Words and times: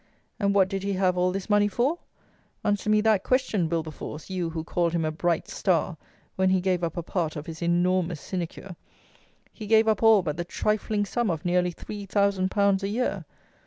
And 0.39 0.55
what 0.55 0.67
did 0.67 0.81
he 0.81 0.93
have 0.93 1.15
all 1.15 1.31
this 1.31 1.47
money 1.47 1.67
for? 1.67 1.99
Answer 2.63 2.89
me 2.89 3.01
that 3.01 3.23
question, 3.23 3.69
Wilberforce, 3.69 4.31
you 4.31 4.49
who 4.49 4.63
called 4.63 4.93
him 4.93 5.05
a 5.05 5.11
"bright 5.11 5.47
star," 5.47 5.95
when 6.37 6.49
he 6.49 6.59
gave 6.59 6.83
up 6.83 6.97
a 6.97 7.03
part 7.03 7.35
of 7.35 7.45
his 7.45 7.61
enormous 7.61 8.19
sinecure. 8.19 8.75
He 9.53 9.67
gave 9.67 9.87
up 9.87 10.01
all 10.01 10.23
but 10.23 10.37
the 10.37 10.43
trifling 10.43 11.05
sum 11.05 11.29
of 11.29 11.45
nearly 11.45 11.69
three 11.69 12.07
thousand 12.07 12.49
pounds 12.49 12.81
a 12.81 12.87
year! 12.87 13.25